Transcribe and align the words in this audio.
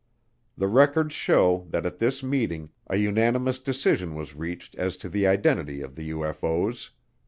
The 0.57 0.67
records 0.67 1.13
show 1.13 1.67
that 1.69 1.85
at 1.85 1.99
this 1.99 2.23
meeting 2.23 2.71
a 2.87 2.95
unanimous 2.95 3.59
decision 3.59 4.15
was 4.15 4.35
reached 4.35 4.73
as 4.77 4.97
to 4.97 5.09
the 5.09 5.27
identity 5.27 5.79
of 5.81 5.93
the 5.95 6.09
UFO's. 6.09 6.89